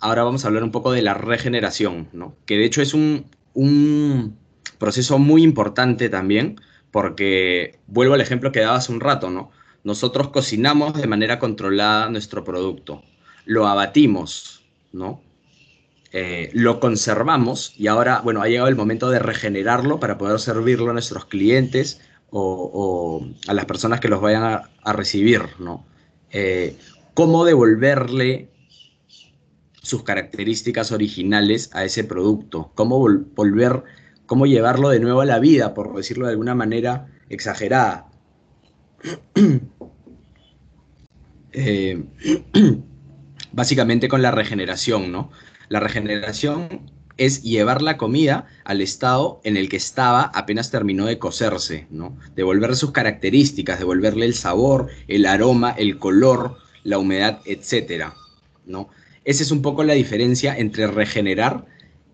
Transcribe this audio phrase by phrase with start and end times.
[0.00, 2.36] ahora vamos a hablar un poco de la regeneración, ¿no?
[2.46, 4.38] que de hecho es un, un
[4.78, 9.50] proceso muy importante también, porque vuelvo al ejemplo que daba hace un rato, ¿no?
[9.84, 13.02] Nosotros cocinamos de manera controlada nuestro producto,
[13.44, 15.22] lo abatimos, ¿no?
[16.12, 20.90] Eh, lo conservamos y ahora, bueno, ha llegado el momento de regenerarlo para poder servirlo
[20.90, 25.86] a nuestros clientes o, a las personas que los vayan a, recibir, ¿no?
[26.30, 26.76] Eh,
[27.14, 28.48] ¿Cómo devolverle
[29.88, 32.70] sus características originales a ese producto?
[32.74, 33.82] ¿Cómo volver,
[34.26, 38.08] cómo llevarlo de nuevo a la vida, por decirlo de alguna manera exagerada?
[41.60, 42.04] Eh,
[43.52, 45.30] básicamente con la regeneración, ¿no?
[45.70, 51.18] La regeneración es llevar la comida al estado en el que estaba apenas terminó de
[51.18, 52.16] cocerse, ¿no?
[52.36, 58.14] Devolverle sus características, devolverle el sabor, el aroma, el color, la humedad, etcétera,
[58.64, 58.88] ¿no?
[59.28, 61.66] Esa es un poco la diferencia entre regenerar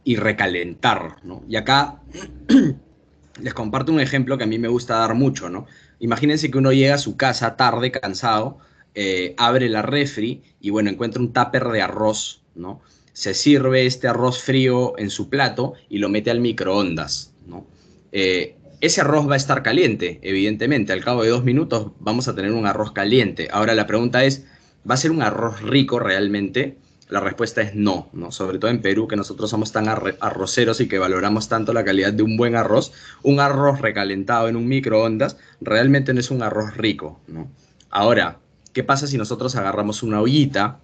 [0.02, 1.44] y recalentar, ¿no?
[1.48, 2.02] Y acá
[3.40, 5.66] les comparto un ejemplo que a mí me gusta dar mucho, ¿no?
[6.00, 8.58] Imagínense que uno llega a su casa tarde, cansado,
[8.96, 12.80] eh, abre la refri y bueno, encuentra un tupper de arroz, ¿no?
[13.12, 17.64] se sirve este arroz frío en su plato y lo mete al microondas, ¿no?
[18.10, 20.92] Eh, ese arroz va a estar caliente, evidentemente.
[20.92, 23.48] Al cabo de dos minutos vamos a tener un arroz caliente.
[23.52, 24.44] Ahora la pregunta es,
[24.88, 26.76] ¿va a ser un arroz rico realmente?
[27.08, 28.32] La respuesta es no, ¿no?
[28.32, 32.12] Sobre todo en Perú, que nosotros somos tan arroceros y que valoramos tanto la calidad
[32.12, 32.92] de un buen arroz.
[33.22, 37.50] Un arroz recalentado en un microondas realmente no es un arroz rico, ¿no?
[37.90, 38.38] Ahora,
[38.72, 40.80] ¿qué pasa si nosotros agarramos una ollita,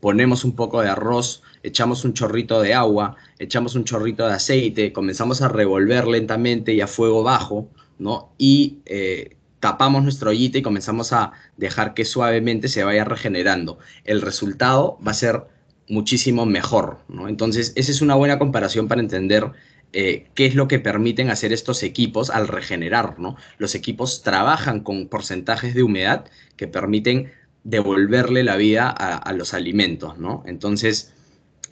[0.00, 4.92] ponemos un poco de arroz, echamos un chorrito de agua, echamos un chorrito de aceite,
[4.92, 8.32] comenzamos a revolver lentamente y a fuego bajo, ¿no?
[8.38, 13.78] Y eh, tapamos nuestro ollita y comenzamos a dejar que suavemente se vaya regenerando.
[14.04, 15.44] El resultado va a ser
[15.88, 17.28] muchísimo mejor, ¿no?
[17.28, 19.50] Entonces, esa es una buena comparación para entender
[19.92, 23.36] eh, qué es lo que permiten hacer estos equipos al regenerar, ¿no?
[23.56, 26.26] Los equipos trabajan con porcentajes de humedad
[26.56, 27.32] que permiten
[27.64, 30.42] devolverle la vida a, los alimentos, ¿no?
[30.46, 31.12] Entonces,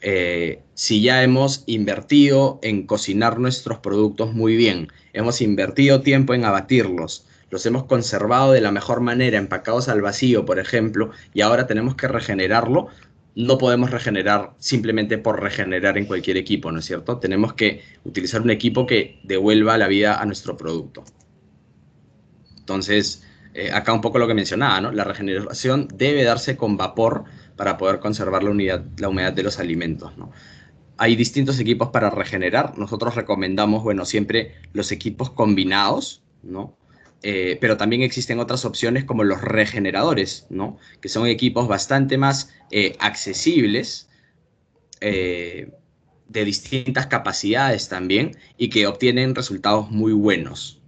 [0.02, 6.44] eh, si ya hemos invertido en cocinar nuestros productos muy bien, hemos invertido tiempo en
[6.44, 11.66] abatirlos, los hemos conservado de la mejor manera, empacados al vacío, por ejemplo, y ahora
[11.66, 12.88] tenemos que regenerarlo,
[13.36, 17.18] no podemos regenerar simplemente por regenerar en cualquier equipo, ¿no es cierto?
[17.18, 21.04] Tenemos que utilizar un equipo que devuelva la vida a nuestro producto.
[22.58, 24.90] Entonces, eh, acá un poco lo que mencionaba, ¿no?
[24.90, 27.24] La regeneración debe darse con vapor
[27.56, 30.32] para poder conservar la, unidad, la humedad de los alimentos, ¿no?
[30.98, 32.78] Hay distintos equipos para regenerar.
[32.78, 36.74] Nosotros recomendamos, bueno, siempre los equipos combinados, ¿no?
[37.22, 40.78] Eh, pero también existen otras opciones como los regeneradores, ¿no?
[41.00, 44.08] Que son equipos bastante más eh, accesibles,
[44.98, 50.80] de distintas capacidades también, y que obtienen resultados muy buenos,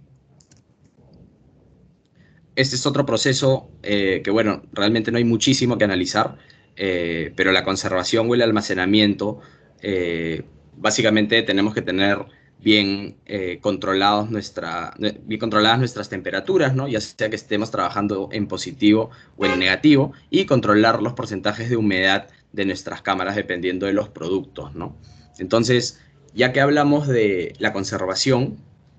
[2.59, 6.37] este es otro proceso eh, que, bueno, realmente no hay muchísimo que analizar,
[6.75, 9.39] eh, pero la conservación o el almacenamiento,
[9.81, 10.43] eh,
[10.75, 12.17] básicamente tenemos que tener
[12.61, 13.17] bien,
[13.61, 16.87] controlados nuestra, bien controladas nuestras temperaturas, ¿no?
[16.87, 21.77] ya sea que estemos trabajando en positivo o en negativo, y controlar los porcentajes de
[21.77, 24.75] humedad de nuestras cámaras dependiendo de los productos.
[24.75, 24.97] ¿no?
[25.37, 25.99] Entonces,
[26.33, 28.57] ya que hablamos de la conservación,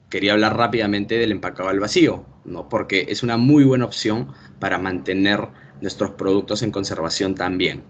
[0.09, 2.69] quería hablar rápidamente del empacado al vacío, ¿no?
[2.69, 5.48] porque es una muy buena opción para mantener
[5.81, 7.82] nuestros productos en conservación también.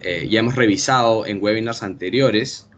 [0.00, 2.68] Eh, ya hemos revisado en webinars anteriores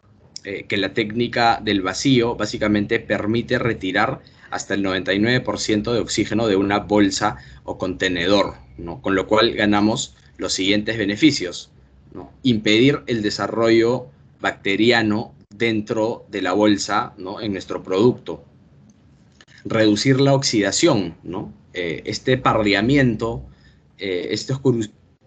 [0.44, 6.56] eh, que la técnica del vacío básicamente permite retirar hasta el 99% de oxígeno de
[6.56, 9.00] una bolsa o contenedor, ¿no?
[9.00, 11.70] con lo cual ganamos los siguientes beneficios.
[12.12, 12.30] ¿no?
[12.42, 14.08] Impedir el desarrollo
[14.40, 17.40] bacteriano dentro de la bolsa, ¿no?
[17.40, 18.44] en nuestro producto.
[19.64, 21.54] Reducir la oxidación, ¿no?
[21.72, 23.42] Eh, este pardeamiento,
[23.96, 24.52] eh, este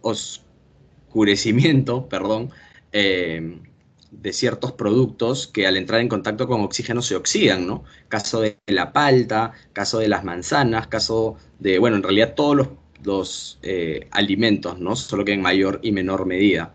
[0.01, 2.51] oscurecimiento, perdón,
[4.11, 7.83] de ciertos productos que al entrar en contacto con oxígeno se oxidan, ¿no?
[8.07, 12.67] Caso de la palta, caso de las manzanas, caso de, bueno, en realidad todos los,
[13.03, 13.59] los
[14.11, 14.95] alimentos, ¿no?
[14.95, 16.73] Solo que en mayor y menor medida.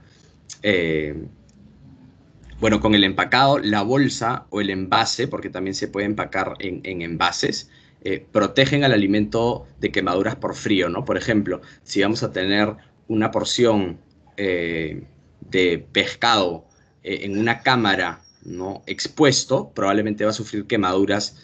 [2.63, 7.03] Bueno, con el empacado, la bolsa o el envase, porque también se puede empacar en,
[7.03, 7.69] envases,
[8.05, 11.05] eh, protegen al alimento de quemaduras por frío, ¿no?
[11.05, 12.73] Por ejemplo, si vamos a tener
[13.09, 13.99] una porción
[14.37, 15.03] eh,
[15.41, 16.65] de pescado
[17.03, 18.83] eh, en una cámara ¿no?
[18.87, 21.37] expuesto, probablemente va a sufrir quemaduras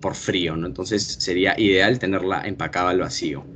[0.00, 0.66] por frío, ¿no?
[0.66, 3.46] Entonces sería ideal tenerla empacada al vacío.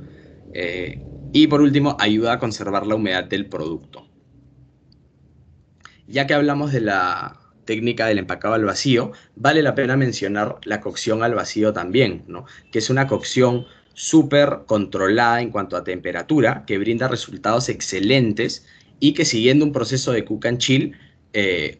[1.33, 4.07] y por último, ayuda a conservar la humedad del producto.
[6.07, 10.81] ya que hablamos de la técnica del empacado al vacío, vale la pena mencionar la
[10.81, 12.45] cocción al vacío también, ¿no?
[12.71, 18.65] que es una cocción súper controlada en cuanto a temperatura, que brinda resultados excelentes
[18.99, 20.97] y que siguiendo un proceso de cook and chill,
[21.33, 21.79] eh,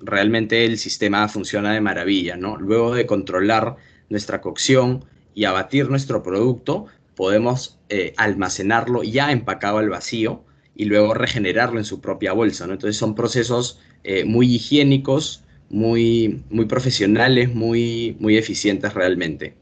[0.00, 2.36] realmente el sistema funciona de maravilla.
[2.36, 2.56] ¿no?
[2.56, 3.76] Luego de controlar
[4.08, 5.04] nuestra cocción
[5.34, 10.44] y abatir nuestro producto, podemos eh, almacenarlo ya empacado al vacío
[10.74, 12.66] y luego regenerarlo en su propia bolsa.
[12.66, 12.74] ¿no?
[12.74, 19.54] Entonces son procesos eh, muy higiénicos, muy, muy profesionales, muy, muy eficientes realmente.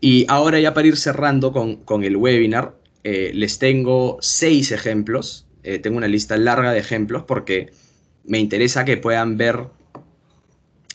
[0.00, 5.46] Y ahora ya para ir cerrando con, el webinar, les tengo seis ejemplos.
[5.62, 7.70] Tengo una lista larga de ejemplos porque
[8.26, 9.66] me interesa que puedan ver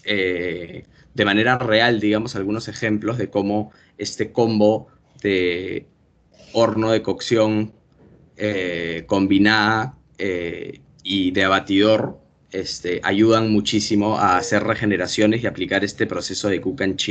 [0.03, 4.87] de manera real, digamos, algunos ejemplos de cómo este combo
[5.21, 5.85] de
[6.53, 7.71] horno de cocción
[9.05, 9.95] combinada
[11.03, 16.81] y de abatidor este, ayudan muchísimo a hacer regeneraciones y aplicar este proceso de cook
[16.81, 17.09] and chill.